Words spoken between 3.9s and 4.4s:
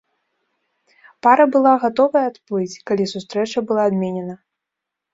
адменена.